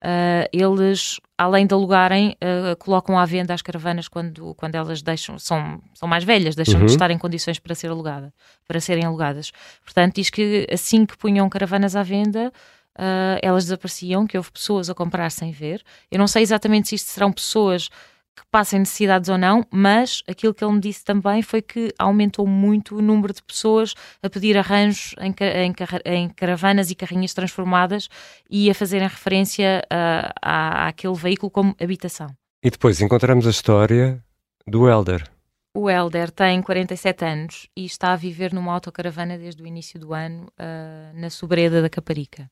Uh, 0.03 0.43
eles, 0.51 1.17
além 1.37 1.65
de 1.65 1.73
alugarem, 1.73 2.35
uh, 2.43 2.75
colocam 2.75 3.17
à 3.17 3.25
venda 3.25 3.53
as 3.53 3.61
caravanas 3.61 4.09
quando, 4.09 4.53
quando 4.55 4.75
elas 4.75 5.01
deixam, 5.01 5.39
são, 5.39 5.81
são 5.93 6.09
mais 6.09 6.25
velhas, 6.25 6.55
deixam 6.55 6.81
uhum. 6.81 6.85
de 6.85 6.91
estar 6.91 7.09
em 7.09 7.17
condições 7.17 7.57
para 7.57 7.73
ser 7.73 7.87
alugada, 7.87 8.33
para 8.67 8.81
serem 8.81 9.05
alugadas. 9.05 9.51
Portanto, 9.81 10.15
diz 10.15 10.29
que 10.29 10.67
assim 10.69 11.05
que 11.05 11.17
punham 11.17 11.47
caravanas 11.47 11.95
à 11.95 12.03
venda, 12.03 12.51
uh, 12.99 13.39
elas 13.41 13.63
desapareciam, 13.63 14.27
que 14.27 14.35
houve 14.35 14.51
pessoas 14.51 14.89
a 14.89 14.93
comprar 14.93 15.31
sem 15.31 15.51
ver. 15.51 15.81
Eu 16.11 16.19
não 16.19 16.27
sei 16.27 16.43
exatamente 16.43 16.89
se 16.89 16.95
isto 16.95 17.07
serão 17.07 17.31
pessoas 17.31 17.89
que 18.35 18.43
passem 18.49 18.79
necessidades 18.79 19.29
ou 19.29 19.37
não, 19.37 19.65
mas 19.71 20.23
aquilo 20.27 20.53
que 20.53 20.63
ele 20.63 20.73
me 20.73 20.79
disse 20.79 21.03
também 21.03 21.41
foi 21.41 21.61
que 21.61 21.93
aumentou 21.97 22.47
muito 22.47 22.97
o 22.97 23.01
número 23.01 23.33
de 23.33 23.43
pessoas 23.43 23.93
a 24.21 24.29
pedir 24.29 24.57
arranjos 24.57 25.15
em, 25.19 25.33
em, 25.39 25.73
em 26.05 26.29
caravanas 26.29 26.89
e 26.89 26.95
carrinhas 26.95 27.33
transformadas 27.33 28.09
e 28.49 28.69
a 28.69 28.73
fazerem 28.73 29.07
referência 29.07 29.83
a, 29.89 30.33
a, 30.41 30.87
àquele 30.87 31.15
veículo 31.15 31.51
como 31.51 31.75
habitação. 31.79 32.27
E 32.63 32.69
depois 32.69 33.01
encontramos 33.01 33.45
a 33.45 33.51
história 33.51 34.23
do 34.65 34.89
Elder. 34.89 35.29
O 35.75 35.89
Elder 35.89 36.29
tem 36.29 36.61
47 36.61 37.25
anos 37.25 37.67
e 37.75 37.83
está 37.83 38.13
a 38.13 38.15
viver 38.15 38.53
numa 38.53 38.71
autocaravana 38.73 39.37
desde 39.37 39.63
o 39.63 39.65
início 39.67 39.99
do 39.99 40.13
ano 40.13 40.43
uh, 40.59 41.19
na 41.19 41.31
Sobreda 41.31 41.81
da 41.81 41.89
Caparica. 41.89 42.49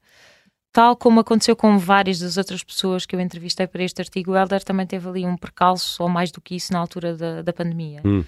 Tal 0.72 0.96
como 0.96 1.20
aconteceu 1.20 1.56
com 1.56 1.78
várias 1.78 2.20
das 2.20 2.38
outras 2.38 2.64
pessoas 2.64 3.06
que 3.06 3.16
eu 3.16 3.20
entrevistei 3.20 3.68
para 3.68 3.84
este 3.84 4.02
artigo, 4.02 4.32
o 4.32 4.38
Elder 4.38 4.64
também 4.64 4.88
teve 4.88 5.08
ali 5.08 5.26
um 5.26 5.36
percalço, 5.36 6.02
ou 6.02 6.08
mais 6.08 6.32
do 6.32 6.40
que 6.40 6.56
isso, 6.56 6.72
na 6.72 6.80
altura 6.80 7.16
da, 7.16 7.42
da 7.42 7.52
pandemia. 7.52 8.02
Hum. 8.06 8.24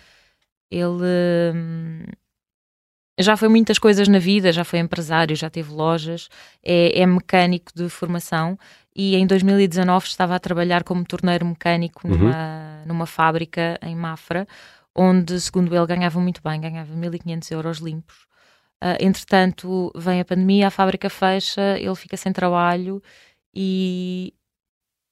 Ele 0.70 1.54
hum, 1.56 2.04
já 3.20 3.38
foi 3.38 3.48
muitas 3.48 3.78
coisas 3.78 4.08
na 4.08 4.20
vida, 4.20 4.52
já 4.52 4.64
foi 4.64 4.80
empresário, 4.80 5.36
já 5.36 5.50
teve 5.50 5.72
lojas, 5.72 6.30
é, 6.64 7.00
é, 7.00 7.06
mecânico 7.06 7.72
de 7.74 7.88
formação 7.88 8.58
e 8.96 9.16
em 9.16 9.26
2019 9.26 10.08
estava 10.08 10.36
a 10.36 10.40
trabalhar 10.40 10.84
como 10.84 11.04
torneiro 11.06 11.46
mecânico 11.46 12.08
uhum. 12.08 12.18
numa, 12.18 12.84
numa 12.86 13.06
fábrica 13.06 13.80
em 13.82 13.96
Mafra, 13.96 14.48
onde, 14.96 15.40
segundo 15.40 15.76
ele, 15.76 15.86
ganhava 15.86 16.20
muito 16.20 16.42
bem, 16.44 16.60
ganhava 16.60 16.94
1.500 16.94 17.52
euros 17.52 17.78
limpos. 17.78 18.33
Uh, 18.84 19.00
entretanto, 19.00 19.94
vem 19.96 20.20
a 20.20 20.26
pandemia, 20.26 20.68
a 20.68 20.72
fábrica 20.72 21.10
fecha, 21.10 21.80
ele 21.80 21.96
fica 21.96 22.18
sem 22.18 22.34
trabalho 22.34 23.02
e 23.56 24.34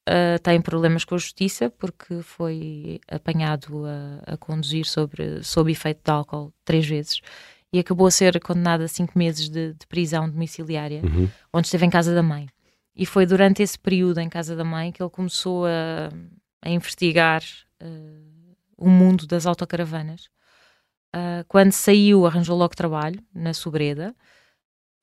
uh, 0.10 0.38
tem 0.44 0.60
problemas 0.60 1.06
com 1.06 1.16
a 1.16 1.18
justiça 1.18 1.70
porque 1.70 2.22
foi 2.22 3.00
apanhado 3.08 3.86
a, 3.86 4.34
a 4.34 4.38
conduzir 4.38 4.86
sobre, 4.86 5.42
sob 5.42 5.72
efeito 5.72 6.02
de 6.04 6.12
álcool 6.12 6.54
três 6.66 6.86
vezes 6.86 7.22
e 7.72 7.80
acabou 7.80 8.08
a 8.08 8.12
ser 8.12 8.38
condenado 8.42 8.82
a 8.82 8.90
cinco 8.90 9.18
meses 9.18 9.48
de, 9.48 9.72
de 9.72 9.88
prisão 9.88 10.30
domiciliária, 10.30 11.02
uhum. 11.02 11.30
onde 11.54 11.68
esteve 11.68 11.86
em 11.86 11.90
casa 11.90 12.14
da 12.14 12.22
mãe. 12.22 12.50
E 12.94 13.06
foi 13.06 13.26
durante 13.26 13.64
esse 13.64 13.80
período 13.80 14.20
em 14.20 14.28
casa 14.28 14.54
da 14.54 14.66
mãe 14.66 14.92
que 14.92 15.02
ele 15.02 15.10
começou 15.10 15.66
a, 15.66 16.12
a 16.62 16.70
investigar 16.70 17.42
uh, 17.82 18.56
o 18.78 18.90
mundo 18.90 19.26
das 19.26 19.46
autocaravanas 19.46 20.30
Uh, 21.14 21.44
quando 21.48 21.74
saiu, 21.74 22.26
arranjou 22.26 22.58
logo 22.58 22.76
trabalho 22.76 23.22
na 23.34 23.54
Sobreda. 23.54 24.16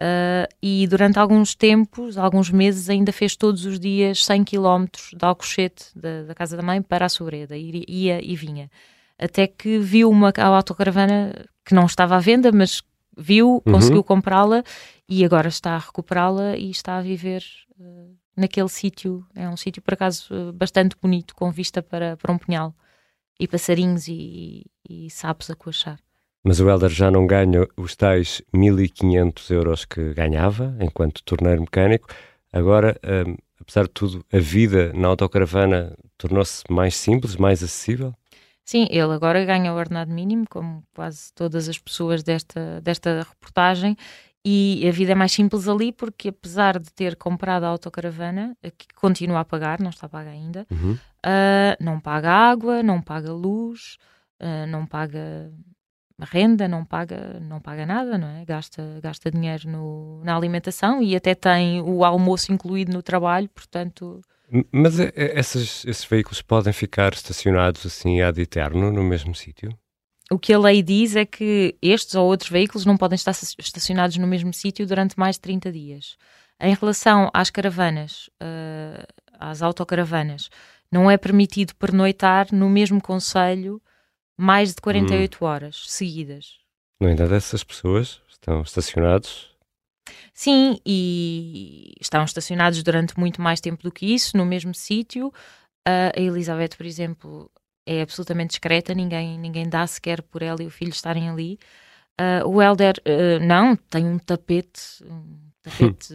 Uh, 0.01 0.49
e 0.63 0.87
durante 0.87 1.19
alguns 1.19 1.55
tempos, 1.55 2.17
alguns 2.17 2.51
meses, 2.51 2.89
ainda 2.89 3.13
fez 3.13 3.37
todos 3.37 3.67
os 3.67 3.79
dias 3.79 4.25
100 4.25 4.45
km 4.45 4.87
de 5.13 5.25
Alcochete, 5.25 5.87
da, 5.95 6.23
da, 6.23 6.35
casa 6.35 6.57
da 6.57 6.63
mãe, 6.63 6.81
para 6.81 7.07
a 7.07 7.09
Sobreda. 7.09 7.57
Ia, 7.57 7.85
ia 7.87 8.25
e 8.25 8.35
vinha. 8.37 8.71
Até 9.19 9.47
que 9.47 9.79
viu 9.79 10.09
uma 10.09 10.33
autocaravana 10.37 11.45
que 11.65 11.75
não 11.75 11.85
estava 11.85 12.17
à 12.17 12.21
venda, 12.21 12.51
mas 12.53 12.83
viu, 13.17 13.63
uhum. 13.67 13.73
conseguiu 13.73 14.05
comprá-la 14.05 14.63
e 15.09 15.25
agora 15.25 15.49
está 15.49 15.75
a 15.75 15.79
recuperá-la 15.79 16.57
e 16.57 16.71
está 16.71 16.97
a 16.97 17.03
viver 17.03 17.43
uh, 17.79 18.17
naquele 18.37 18.69
sítio. 18.69 19.27
É 19.35 19.47
um 19.49 19.57
sítio, 19.57 19.83
por 19.83 19.93
acaso, 19.95 20.53
bastante 20.55 20.97
bonito, 21.03 21.35
com 21.35 21.51
vista 21.51 21.83
para, 21.83 22.17
para 22.17 22.33
um 22.33 22.39
punhal 22.39 22.73
e 23.39 23.47
passarinhos 23.47 24.09
e, 24.09 24.67
e 24.89 25.11
sapos 25.11 25.51
a 25.51 25.55
coachar. 25.55 25.99
Mas 26.45 26.61
o 26.61 26.69
Helder 26.69 26.91
já 26.91 27.11
não 27.11 27.27
ganha 27.27 27.67
os 27.77 27.95
tais 27.97 28.41
1500 28.53 29.51
euros 29.51 29.85
que 29.85 30.15
ganhava 30.15 30.77
enquanto 30.81 31.23
torneiro 31.23 31.61
mecânico. 31.61 32.09
Agora, 32.53 32.99
um, 33.05 33.37
apesar 33.61 33.85
de 33.85 33.91
tudo, 33.91 34.25
a 34.33 34.39
vida 34.39 34.93
na 34.95 35.09
autocaravana 35.09 35.97
tornou-se 36.17 36.65
mais 36.71 36.95
simples, 36.97 37.37
mais 37.37 37.63
acessível? 37.63 38.15
Sim, 38.65 38.87
ele 38.91 39.13
agora 39.13 39.45
ganha 39.45 39.73
o 39.73 39.77
ordenado 39.77 40.13
mínimo, 40.13 40.45
como 40.49 40.83
quase 40.95 41.33
todas 41.35 41.69
as 41.69 41.79
pessoas 41.79 42.23
desta, 42.23 42.81
desta 42.83 43.27
reportagem, 43.29 43.97
e 44.45 44.87
a 44.89 44.93
vida 44.93 45.13
é 45.13 45.15
mais 45.15 45.33
simples 45.33 45.67
ali 45.67 45.93
porque, 45.93 46.29
apesar 46.29 46.79
de 46.79 46.93
ter 46.93 47.17
comprado 47.17 47.65
a 47.65 47.69
autocaravana, 47.69 48.57
que 48.77 48.87
continua 48.95 49.41
a 49.41 49.45
pagar, 49.45 49.81
não 49.81 49.91
está 49.91 50.07
a 50.07 50.09
pagar 50.09 50.31
ainda, 50.31 50.67
uhum. 50.71 50.97
Uh, 51.29 51.77
não 51.85 52.01
paga 52.01 52.31
água, 52.31 52.83
não 52.83 53.03
paga 53.03 53.33
luz, 53.33 53.99
uh, 54.41 54.67
não 54.67 54.87
paga 54.87 55.53
renda, 56.25 56.67
não 56.67 56.85
paga, 56.85 57.39
não 57.41 57.61
paga 57.61 57.87
nada, 57.87 58.19
não 58.19 58.29
é? 58.29 58.45
Gasta, 58.45 58.83
gasta 59.03 59.31
dinheiro 59.31 59.69
no, 59.69 60.23
na 60.25 60.35
alimentação 60.35 61.03
e 61.03 61.15
até 61.15 61.35
tem 61.35 61.81
o 61.81 62.05
almoço 62.05 62.53
incluído 62.53 62.93
no 62.93 63.03
trabalho, 63.03 63.49
portanto. 63.49 64.21
Mas 64.73 64.99
é, 64.99 65.13
é, 65.15 65.39
esses, 65.39 65.85
esses 65.85 66.05
veículos 66.05 66.43
podem 66.43 66.73
ficar 66.73 67.13
estacionados 67.13 67.85
assim 67.87 68.21
ad 68.21 68.41
eterno 68.41 68.91
no 68.91 69.05
mesmo 69.05 69.35
sítio? 69.35 69.71
O 70.31 70.39
que 70.39 70.53
a 70.53 70.59
lei 70.59 70.83
diz 70.83 71.17
é 71.17 71.25
que 71.25 71.77
estes 71.81 72.15
ou 72.15 72.27
outros 72.27 72.51
veículos 72.51 72.85
não 72.85 72.97
podem 72.97 73.17
estar 73.17 73.31
estacionados 73.31 74.17
no 74.19 74.27
mesmo 74.27 74.53
sítio 74.53 74.87
durante 74.87 75.19
mais 75.19 75.37
de 75.37 75.43
30 75.43 75.73
dias. 75.73 76.17
Em 76.61 76.75
relação 76.75 77.31
às 77.33 77.49
caravanas, 77.49 78.29
uh, 78.43 79.07
às 79.39 79.63
autocaravanas, 79.63 80.51
não 80.93 81.11
é 81.11 81.17
permitido 81.17 81.75
pernoitar 81.75 82.49
no 82.53 82.69
mesmo 82.69 83.01
conselho 83.01 83.81
mais 84.39 84.75
de 84.75 84.81
48 84.81 85.39
hum. 85.41 85.47
horas 85.47 85.85
seguidas. 85.89 86.59
No 87.01 87.11
entanto, 87.11 87.35
essas 87.35 87.63
pessoas 87.63 88.21
estão 88.29 88.63
estacionados. 88.63 89.57
Sim, 90.33 90.79
e 90.87 91.93
estão 92.01 92.25
estacionados 92.25 92.83
durante 92.83 93.19
muito 93.19 93.43
mais 93.43 93.61
tempo 93.61 93.83
do 93.83 93.93
que 93.93 94.07
isso, 94.07 94.37
no 94.37 94.47
mesmo 94.47 94.75
sítio. 94.75 95.29
Uh, 95.87 96.13
a 96.17 96.21
Elizabeth, 96.21 96.77
por 96.77 96.87
exemplo, 96.87 97.51
é 97.87 98.03
absolutamente 98.03 98.51
discreta, 98.51 98.95
ninguém, 98.95 99.39
ninguém 99.39 99.69
dá 99.69 99.87
sequer 99.87 100.23
por 100.23 100.43
ela 100.43 100.63
e 100.63 100.67
o 100.67 100.71
filho 100.71 100.91
estarem 100.91 101.29
ali. 101.29 101.59
Uh, 102.21 102.49
o 102.49 102.63
Helder, 102.63 102.95
uh, 103.07 103.45
não, 103.45 103.77
tem 103.77 104.07
um 104.07 104.19
tapete, 104.19 105.05
um 105.05 105.48
tapete 105.71 106.15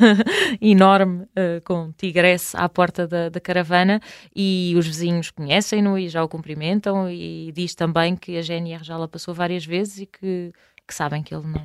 enorme 0.60 1.22
uh, 1.22 1.60
com 1.64 1.92
tigresse 1.92 2.56
à 2.56 2.68
porta 2.68 3.06
da, 3.06 3.28
da, 3.28 3.40
caravana 3.40 4.00
e 4.34 4.74
os 4.76 4.86
vizinhos 4.86 5.30
conhecem-no 5.30 5.98
e 5.98 6.08
já 6.08 6.22
o 6.22 6.28
cumprimentam 6.28 7.10
e 7.10 7.52
diz 7.52 7.74
também 7.74 8.16
que 8.16 8.36
a 8.36 8.42
GNR 8.42 8.84
já 8.84 8.96
lá 8.96 9.08
passou 9.08 9.34
várias 9.34 9.64
vezes 9.64 10.00
e 10.00 10.06
que, 10.06 10.52
que 10.86 10.94
sabem 10.94 11.22
que 11.22 11.34
ele 11.34 11.46
não, 11.46 11.64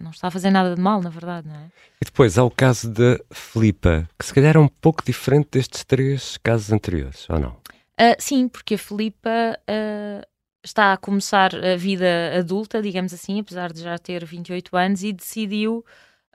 não 0.00 0.10
está 0.10 0.28
a 0.28 0.30
fazer 0.30 0.50
nada 0.50 0.74
de 0.74 0.80
mal, 0.80 1.02
na 1.02 1.10
verdade, 1.10 1.46
não 1.46 1.56
é? 1.56 1.66
E 2.00 2.04
depois 2.04 2.38
há 2.38 2.44
o 2.44 2.50
caso 2.50 2.90
da 2.90 3.18
Filipa, 3.32 4.08
que 4.18 4.24
se 4.24 4.32
calhar 4.32 4.56
é 4.56 4.60
um 4.60 4.68
pouco 4.68 5.04
diferente 5.04 5.48
destes 5.52 5.84
três 5.84 6.38
casos 6.38 6.72
anteriores, 6.72 7.28
ou 7.28 7.38
não? 7.38 7.50
Uh, 7.50 8.16
sim, 8.18 8.48
porque 8.48 8.74
a 8.74 8.78
Filipa 8.78 9.58
uh, 9.58 10.26
está 10.64 10.92
a 10.92 10.96
começar 10.96 11.54
a 11.54 11.76
vida 11.76 12.32
adulta, 12.38 12.80
digamos 12.80 13.12
assim, 13.12 13.40
apesar 13.40 13.72
de 13.72 13.82
já 13.82 13.98
ter 13.98 14.24
28 14.24 14.76
anos, 14.76 15.02
e 15.02 15.12
decidiu 15.12 15.84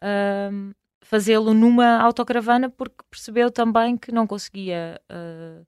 uh, 0.01 0.75
fazê-lo 1.01 1.53
numa 1.53 1.99
autocaravana 2.01 2.69
porque 2.69 3.03
percebeu 3.09 3.51
também 3.51 3.97
que 3.97 4.11
não 4.11 4.25
conseguia, 4.25 4.99
uh, 5.11 5.65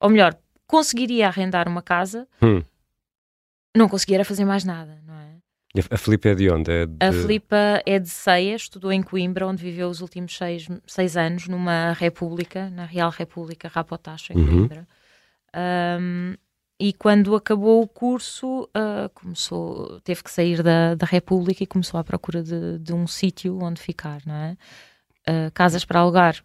ou 0.00 0.10
melhor, 0.10 0.36
conseguiria 0.66 1.26
arrendar 1.26 1.68
uma 1.68 1.82
casa, 1.82 2.28
hum. 2.42 2.62
não 3.76 3.88
conseguia 3.88 4.24
fazer 4.24 4.44
mais 4.44 4.64
nada, 4.64 5.02
não 5.06 5.14
é? 5.14 5.28
A 5.90 5.98
Filipa 5.98 6.30
é 6.30 6.34
de 6.34 6.50
onde? 6.50 6.70
É 6.70 6.86
de... 6.86 6.96
A 7.00 7.12
Filipa 7.12 7.82
é 7.84 7.98
de 7.98 8.08
Ceia, 8.08 8.56
estudou 8.56 8.90
em 8.90 9.02
Coimbra, 9.02 9.46
onde 9.46 9.62
viveu 9.62 9.88
os 9.88 10.00
últimos 10.00 10.36
seis, 10.36 10.66
seis 10.86 11.16
anos, 11.16 11.46
numa 11.46 11.92
república, 11.92 12.70
na 12.70 12.84
Real 12.84 13.10
República 13.10 13.68
Rapotacho, 13.68 14.32
em 14.32 14.36
uhum. 14.36 14.46
Coimbra. 14.46 14.88
Um, 16.00 16.34
e 16.80 16.92
quando 16.92 17.34
acabou 17.34 17.82
o 17.82 17.88
curso, 17.88 18.62
uh, 18.64 19.08
começou, 19.12 20.00
teve 20.02 20.22
que 20.22 20.30
sair 20.30 20.62
da, 20.62 20.94
da 20.94 21.06
República 21.06 21.64
e 21.64 21.66
começou 21.66 21.98
à 21.98 22.04
procura 22.04 22.40
de, 22.40 22.78
de 22.78 22.92
um 22.92 23.04
sítio 23.04 23.58
onde 23.60 23.80
ficar, 23.80 24.22
não 24.24 24.34
é? 24.34 24.56
Uh, 25.28 25.50
casas 25.52 25.84
para 25.84 25.98
alugar, 25.98 26.36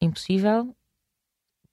impossível. 0.00 0.72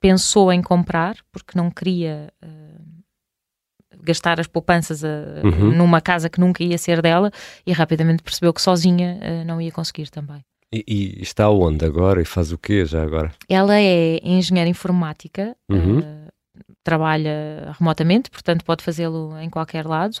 Pensou 0.00 0.52
em 0.52 0.60
comprar, 0.60 1.18
porque 1.30 1.56
não 1.56 1.70
queria 1.70 2.32
uh, 2.42 4.02
gastar 4.02 4.40
as 4.40 4.48
poupanças 4.48 5.02
uhum. 5.02 5.72
numa 5.72 6.00
casa 6.00 6.28
que 6.28 6.40
nunca 6.40 6.64
ia 6.64 6.78
ser 6.78 7.00
dela 7.00 7.30
e 7.64 7.72
rapidamente 7.72 8.24
percebeu 8.24 8.52
que 8.52 8.62
sozinha 8.62 9.44
não 9.44 9.60
ia 9.60 9.72
conseguir 9.72 10.08
também. 10.08 10.44
E, 10.72 10.84
e, 10.86 11.22
está 11.22 11.50
onde 11.50 11.84
agora 11.84 12.22
e 12.22 12.24
faz 12.24 12.52
o 12.52 12.58
quê 12.58 12.84
já 12.84 13.02
agora? 13.02 13.32
Ela 13.48 13.76
é 13.76 14.20
engenheira 14.22 14.70
informática. 14.70 15.56
Uhum 15.68 16.27
trabalha 16.82 17.72
remotamente, 17.78 18.30
portanto 18.30 18.64
pode 18.64 18.82
fazê-lo 18.82 19.38
em 19.38 19.50
qualquer 19.50 19.86
lado. 19.86 20.18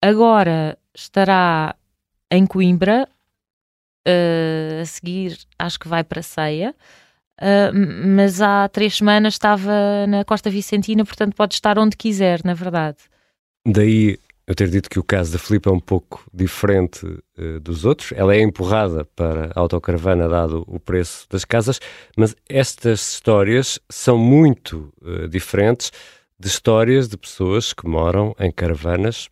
Agora 0.00 0.78
estará 0.94 1.74
em 2.30 2.46
Coimbra, 2.46 3.08
uh, 4.06 4.82
a 4.82 4.84
seguir 4.84 5.38
acho 5.58 5.78
que 5.78 5.88
vai 5.88 6.04
para 6.04 6.22
Ceia, 6.22 6.74
uh, 7.40 7.72
mas 8.16 8.40
há 8.40 8.68
três 8.68 8.96
semanas 8.96 9.34
estava 9.34 10.06
na 10.08 10.24
Costa 10.24 10.50
Vicentina, 10.50 11.04
portanto 11.04 11.34
pode 11.34 11.54
estar 11.54 11.78
onde 11.78 11.96
quiser, 11.96 12.44
na 12.44 12.54
verdade. 12.54 12.98
Daí 13.66 14.18
eu 14.46 14.54
ter 14.54 14.68
dito 14.68 14.88
que 14.88 14.98
o 14.98 15.02
caso 15.02 15.32
da 15.32 15.38
Filipe 15.38 15.68
é 15.68 15.72
um 15.72 15.80
pouco 15.80 16.24
diferente 16.32 17.04
uh, 17.04 17.60
dos 17.60 17.84
outros. 17.84 18.12
Ela 18.12 18.34
é 18.36 18.40
empurrada 18.40 19.04
para 19.04 19.50
a 19.54 19.60
autocaravana, 19.60 20.28
dado 20.28 20.64
o 20.68 20.78
preço 20.78 21.26
das 21.28 21.44
casas, 21.44 21.80
mas 22.16 22.36
estas 22.48 23.14
histórias 23.14 23.80
são 23.90 24.16
muito 24.16 24.92
uh, 25.02 25.26
diferentes 25.28 25.90
de 26.38 26.46
histórias 26.46 27.08
de 27.08 27.16
pessoas 27.16 27.72
que 27.72 27.88
moram 27.88 28.34
em 28.38 28.52
caravanas 28.52 29.28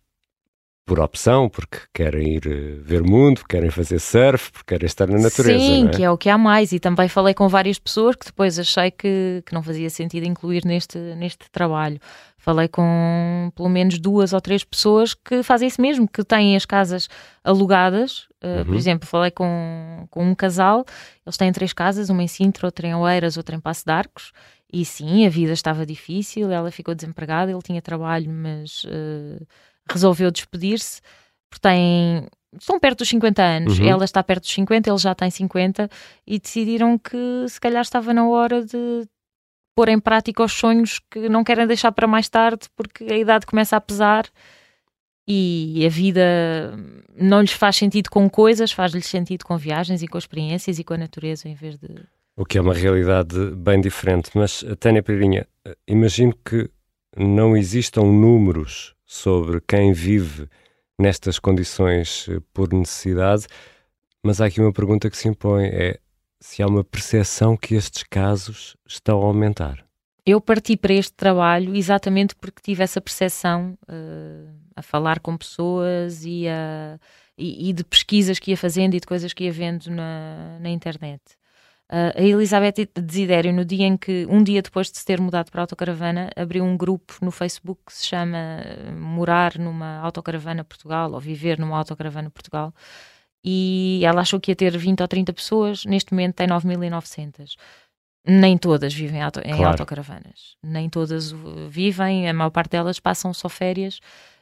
por 0.85 0.99
opção, 0.99 1.49
porque 1.49 1.79
querem 1.91 2.35
ir 2.35 2.45
uh, 2.45 2.83
ver 2.83 3.01
mundo, 3.01 3.41
querem 3.49 3.71
fazer 3.71 3.99
surf, 3.99 4.51
porque 4.51 4.75
querem 4.75 4.85
estar 4.85 5.07
na 5.07 5.17
natureza. 5.17 5.59
Sim, 5.59 5.87
é? 5.87 5.89
que 5.89 6.03
é 6.03 6.11
o 6.11 6.17
que 6.17 6.29
há 6.29 6.37
mais. 6.37 6.71
E 6.71 6.79
também 6.79 7.07
falei 7.07 7.33
com 7.33 7.49
várias 7.49 7.79
pessoas 7.79 8.15
que 8.15 8.25
depois 8.27 8.59
achei 8.59 8.91
que, 8.91 9.41
que 9.43 9.53
não 9.53 9.63
fazia 9.63 9.89
sentido 9.89 10.25
incluir 10.25 10.63
neste, 10.63 10.99
neste 11.15 11.49
trabalho. 11.51 11.99
Falei 12.37 12.67
com 12.67 13.51
pelo 13.55 13.67
menos 13.67 13.97
duas 13.97 14.31
ou 14.31 14.39
três 14.39 14.63
pessoas 14.63 15.15
que 15.15 15.41
fazem 15.41 15.67
isso 15.67 15.81
mesmo, 15.81 16.07
que 16.07 16.23
têm 16.23 16.55
as 16.55 16.65
casas 16.65 17.09
alugadas. 17.43 18.27
Uh, 18.43 18.59
uhum. 18.59 18.65
Por 18.65 18.75
exemplo, 18.75 19.07
falei 19.07 19.31
com, 19.31 20.05
com 20.11 20.23
um 20.23 20.35
casal, 20.35 20.85
eles 21.25 21.35
têm 21.35 21.51
três 21.51 21.73
casas, 21.73 22.11
uma 22.11 22.21
em 22.21 22.27
Sintra, 22.27 22.67
outra 22.67 22.85
em 22.85 22.93
Oeiras, 22.93 23.37
outra 23.37 23.55
em 23.55 23.59
Passo 23.59 23.83
de 23.83 23.91
Arcos. 23.91 24.31
E 24.71 24.85
sim, 24.85 25.25
a 25.25 25.29
vida 25.29 25.53
estava 25.53 25.83
difícil, 25.83 26.51
ela 26.51 26.69
ficou 26.69 26.93
desempregada, 26.93 27.51
ele 27.51 27.61
tinha 27.63 27.81
trabalho, 27.81 28.29
mas... 28.29 28.83
Uh, 28.83 29.43
resolveu 29.89 30.31
despedir-se, 30.31 31.01
porque 31.49 31.61
tem, 31.61 32.27
estão 32.59 32.79
perto 32.79 32.99
dos 32.99 33.09
50 33.09 33.41
anos, 33.41 33.79
uhum. 33.79 33.87
ela 33.87 34.05
está 34.05 34.23
perto 34.23 34.43
dos 34.43 34.53
50, 34.53 34.89
ele 34.89 34.97
já 34.97 35.15
tem 35.15 35.29
50, 35.29 35.89
e 36.25 36.39
decidiram 36.39 36.97
que 36.97 37.45
se 37.47 37.59
calhar 37.59 37.81
estava 37.81 38.13
na 38.13 38.27
hora 38.27 38.65
de 38.65 39.07
pôr 39.75 39.89
em 39.89 39.99
prática 39.99 40.43
os 40.43 40.53
sonhos 40.53 40.99
que 41.11 41.27
não 41.27 41.43
querem 41.43 41.67
deixar 41.67 41.91
para 41.91 42.07
mais 42.07 42.29
tarde, 42.29 42.67
porque 42.75 43.03
a 43.03 43.17
idade 43.17 43.45
começa 43.45 43.75
a 43.75 43.81
pesar 43.81 44.25
e 45.27 45.83
a 45.85 45.89
vida 45.89 46.77
não 47.15 47.41
lhes 47.41 47.51
faz 47.51 47.75
sentido 47.75 48.09
com 48.09 48.29
coisas, 48.29 48.71
faz-lhes 48.71 49.05
sentido 49.05 49.43
com 49.43 49.57
viagens 49.57 50.01
e 50.01 50.07
com 50.07 50.17
experiências 50.17 50.79
e 50.79 50.83
com 50.83 50.93
a 50.93 50.97
natureza 50.97 51.49
em 51.49 51.55
vez 51.55 51.77
de. 51.77 51.87
O 52.37 52.45
que 52.45 52.57
é 52.57 52.61
uma 52.61 52.73
realidade 52.73 53.51
bem 53.55 53.81
diferente. 53.81 54.29
Mas, 54.35 54.63
Tânia 54.79 55.01
Pedrinha, 55.01 55.47
imagino 55.87 56.33
que 56.43 56.69
não 57.17 57.55
existam 57.55 58.03
números 58.03 58.94
sobre 59.05 59.61
quem 59.61 59.93
vive 59.93 60.47
nestas 60.99 61.39
condições 61.39 62.27
eh, 62.29 62.39
por 62.53 62.73
necessidade, 62.73 63.47
mas 64.23 64.41
há 64.41 64.45
aqui 64.45 64.59
uma 64.59 64.73
pergunta 64.73 65.09
que 65.09 65.17
se 65.17 65.27
impõe: 65.27 65.67
é 65.67 65.99
se 66.39 66.61
há 66.61 66.67
uma 66.67 66.83
percepção 66.83 67.55
que 67.57 67.75
estes 67.75 68.03
casos 68.03 68.75
estão 68.87 69.21
a 69.21 69.25
aumentar. 69.25 69.85
Eu 70.25 70.41
parti 70.41 70.75
para 70.75 70.93
este 70.93 71.13
trabalho 71.13 71.75
exatamente 71.75 72.35
porque 72.35 72.61
tive 72.61 72.83
essa 72.83 72.99
percepção 72.99 73.77
uh, 73.83 74.51
a 74.75 74.81
falar 74.81 75.19
com 75.19 75.37
pessoas 75.37 76.25
e, 76.25 76.47
a, 76.47 76.99
e, 77.37 77.69
e, 77.69 77.73
de 77.73 77.83
pesquisas 77.83 78.39
que 78.39 78.51
ia 78.51 78.57
fazendo 78.57 78.95
e 78.95 78.99
de 78.99 79.05
coisas 79.05 79.33
que 79.33 79.43
ia 79.43 79.51
vendo 79.51 79.91
na, 79.91 80.57
na 80.59 80.69
internet. 80.69 81.21
Uh, 81.91 82.17
a 82.17 82.21
Elizabeth 82.21 82.89
Desidério, 82.99 83.53
no 83.53 83.63
dia 83.63 83.85
em 83.85 83.95
que, 83.95 84.25
um 84.27 84.43
dia 84.43 84.61
depois 84.61 84.91
de 84.91 84.97
se 84.97 85.05
ter 85.05 85.21
mudado 85.21 85.51
para 85.51 85.61
a 85.61 85.63
autocaravana, 85.63 86.31
abriu 86.35 86.63
um 86.63 86.75
grupo 86.75 87.13
no 87.21 87.29
Facebook 87.29 87.79
que 87.85 87.93
se 87.93 88.05
chama 88.05 88.37
eh, 88.37 88.91
Morar 88.91 89.59
numa 89.59 89.99
Autocaravana 89.99 90.63
Portugal 90.63 91.11
ou 91.11 91.19
Viver 91.19 91.59
numa 91.59 91.77
Autocaravana 91.77 92.31
Portugal. 92.31 92.73
E 93.43 94.01
ela 94.03 94.21
achou 94.21 94.39
que 94.39 94.49
ia 94.49 94.55
ter 94.55 94.75
20 94.75 95.01
ou 95.01 95.07
30 95.07 95.31
pessoas, 95.33 95.85
neste 95.85 96.11
momento 96.11 96.33
tem 96.35 96.47
9.900. 96.47 97.55
Nem 98.27 98.57
todas 98.57 98.91
vivem 98.91 99.21
auto, 99.21 99.39
em 99.41 99.55
claro. 99.55 99.67
autocaravanas, 99.67 100.57
nem 100.63 100.89
todas 100.89 101.31
vivem, 101.69 102.27
a 102.27 102.33
maior 102.33 102.49
parte 102.49 102.71
delas 102.71 102.99
passam 102.99 103.31
só 103.31 103.47
férias, 103.47 103.99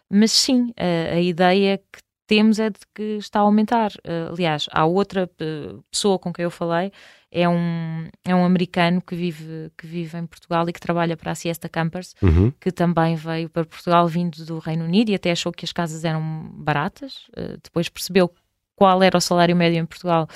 mas 0.09 0.31
sim, 0.31 0.71
a, 0.77 1.15
a 1.15 1.19
ideia 1.19 1.77
que 1.77 1.99
temos 2.27 2.59
é 2.59 2.69
de 2.69 2.79
que 2.93 3.17
está 3.17 3.39
a 3.39 3.43
aumentar. 3.43 3.91
Uh, 3.97 4.31
aliás, 4.31 4.67
há 4.71 4.85
outra 4.85 5.25
uh, 5.25 5.83
pessoa 5.91 6.17
com 6.17 6.31
quem 6.31 6.43
eu 6.43 6.51
falei 6.51 6.91
é 7.31 7.49
um, 7.49 8.07
é 8.23 8.35
um 8.35 8.45
americano 8.45 9.01
que 9.01 9.15
vive, 9.15 9.71
que 9.75 9.87
vive 9.87 10.17
em 10.17 10.25
Portugal 10.27 10.69
e 10.69 10.73
que 10.73 10.79
trabalha 10.79 11.17
para 11.17 11.31
a 11.31 11.35
Siesta 11.35 11.67
Campers, 11.67 12.13
uhum. 12.21 12.53
que 12.61 12.71
também 12.71 13.15
veio 13.15 13.49
para 13.49 13.65
Portugal 13.65 14.07
vindo 14.07 14.45
do 14.45 14.59
Reino 14.59 14.85
Unido 14.85 15.09
e 15.09 15.15
até 15.15 15.31
achou 15.31 15.51
que 15.51 15.65
as 15.65 15.71
casas 15.71 16.05
eram 16.05 16.21
baratas. 16.53 17.27
Uh, 17.29 17.57
depois 17.63 17.89
percebeu 17.89 18.31
qual 18.75 19.01
era 19.01 19.17
o 19.17 19.21
salário 19.21 19.55
médio 19.55 19.79
em 19.79 19.85
Portugal 19.85 20.27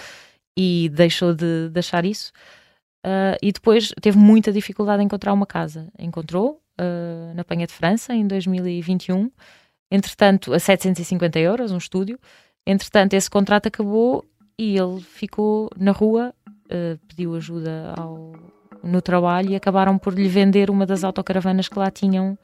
e 0.58 0.89
deixou 0.89 1.36
de, 1.36 1.70
de 1.70 1.79
achar 1.79 2.03
isso. 2.03 2.32
Uh, 3.06 3.38
e 3.43 3.52
depois 3.52 3.93
teve 4.02 4.17
muita 4.17 4.52
dificuldade 4.52 5.02
em 5.04 5.06
encontrar 5.06 5.34
uma 5.34 5.45
casa. 5.45 5.88
Encontrou 6.00 6.60
uh, 6.82 7.34
na 7.36 7.43
Penha 7.43 7.67
de 7.67 7.73
França 7.73 8.13
em 8.13 8.26
2021, 8.26 9.32
entretanto, 9.89 10.54
a 10.54 10.60
750 10.60 11.39
euros, 11.39 11.71
um 11.71 11.78
estúdio. 11.78 12.19
Entretanto, 12.65 13.13
esse 13.13 13.30
contrato 13.30 13.67
acabou 13.67 14.26
e 14.58 14.78
ele 14.78 15.00
ficou 15.02 15.69
na 15.78 15.91
rua 15.91 16.34
uh, 16.67 16.97
pediu 17.08 17.36
ajuda 17.36 17.93
ao, 17.95 18.34
no 18.84 19.02
trabalho 19.02 19.52
e 19.52 19.56
acabaram 19.56 19.97
por 19.97 20.13
lhe 20.13 20.28
vender 20.28 20.69
uma 20.69 20.86
das 20.86 21.04
autocaravanas 21.04 21.67
que 21.67 21.78
lá 21.78 21.89
tinham, 21.89 22.38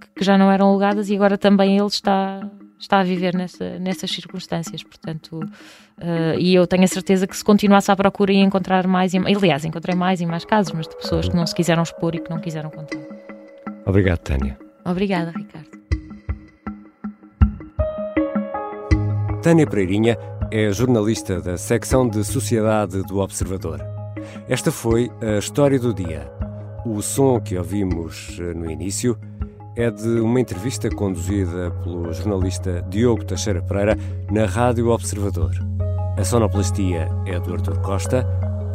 que, 0.00 0.08
que 0.16 0.24
já 0.24 0.36
não 0.36 0.50
eram 0.50 0.68
alugadas, 0.68 1.08
e 1.08 1.16
agora 1.16 1.38
também 1.38 1.76
ele 1.76 1.86
está, 1.86 2.40
está 2.78 3.00
a 3.00 3.02
viver 3.02 3.34
nessa, 3.34 3.78
nessas 3.78 4.10
circunstâncias. 4.10 4.82
Portanto, 4.82 5.38
uh, 5.38 6.38
e 6.38 6.54
eu 6.54 6.66
tenho 6.66 6.84
a 6.84 6.88
certeza 6.88 7.26
que 7.26 7.36
se 7.36 7.44
continuasse 7.44 7.90
à 7.90 7.96
procura 7.96 8.32
ia 8.32 8.42
encontrar 8.42 8.86
mais, 8.86 9.14
e, 9.14 9.18
aliás, 9.18 9.64
encontrei 9.64 9.94
mais 9.94 10.20
e 10.20 10.26
mais 10.26 10.44
casos, 10.44 10.72
mas 10.72 10.88
de 10.88 10.96
pessoas 10.96 11.28
que 11.28 11.36
não 11.36 11.46
se 11.46 11.54
quiseram 11.54 11.82
expor 11.82 12.14
e 12.14 12.20
que 12.20 12.30
não 12.30 12.40
quiseram 12.40 12.70
contar. 12.70 12.98
Obrigado, 13.84 14.18
Tânia. 14.18 14.58
Obrigada, 14.84 15.32
Ricardo. 15.32 15.81
Tânia 19.42 19.66
Pereirinha 19.66 20.16
é 20.52 20.70
jornalista 20.70 21.40
da 21.40 21.58
secção 21.58 22.08
de 22.08 22.22
Sociedade 22.22 23.02
do 23.02 23.18
Observador. 23.18 23.80
Esta 24.48 24.70
foi 24.70 25.10
a 25.20 25.36
história 25.36 25.80
do 25.80 25.92
dia. 25.92 26.30
O 26.86 27.02
som 27.02 27.40
que 27.40 27.58
ouvimos 27.58 28.38
eh, 28.38 28.54
no 28.54 28.70
início 28.70 29.18
é 29.74 29.90
de 29.90 30.20
uma 30.20 30.40
entrevista 30.40 30.88
conduzida 30.88 31.72
pelo 31.82 32.12
jornalista 32.12 32.86
Diogo 32.88 33.24
Teixeira 33.24 33.60
Pereira 33.60 33.98
na 34.30 34.46
Rádio 34.46 34.90
Observador. 34.90 35.50
A 36.16 36.22
sonoplastia 36.22 37.08
é 37.26 37.40
do 37.40 37.52
Artur 37.52 37.80
Costa, 37.80 38.24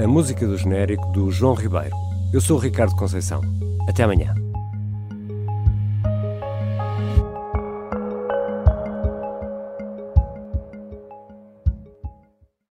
a 0.03 0.06
música 0.06 0.45
do 0.45 0.58
genérico 0.58 1.10
do 1.13 1.32
João 1.32 1.53
Ribeiro. 1.53 1.95
Eu 2.34 2.41
sou 2.41 2.58
o 2.58 2.60
Ricardo 2.60 2.93
Conceição. 2.97 3.39
Até 3.88 4.03
amanhã. 4.03 4.36